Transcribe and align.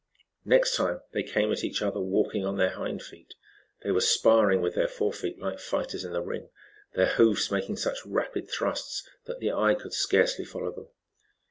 Next 0.45 0.75
time 0.75 1.01
they 1.13 1.21
came 1.21 1.51
at 1.51 1.63
each 1.63 1.83
other 1.83 1.99
walking 1.99 2.43
on 2.43 2.57
their 2.57 2.71
hind 2.71 3.03
feet. 3.03 3.35
They 3.83 3.91
were 3.91 4.01
sparring 4.01 4.59
with 4.59 4.73
their 4.73 4.87
fore 4.87 5.13
feet 5.13 5.37
like 5.37 5.59
fighters 5.59 6.03
in 6.03 6.11
the 6.11 6.23
ring, 6.23 6.49
their 6.95 7.05
hoofs 7.05 7.51
making 7.51 7.77
such 7.77 8.03
rapid 8.03 8.49
thrusts 8.49 9.07
that 9.27 9.39
the 9.39 9.51
eye 9.51 9.75
could 9.75 9.93
scarcely 9.93 10.43
follow 10.43 10.71
them. 10.71 10.87